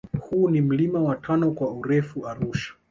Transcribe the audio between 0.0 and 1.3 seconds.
Huu ni mlima wa